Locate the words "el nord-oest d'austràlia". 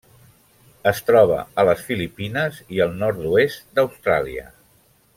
2.89-4.49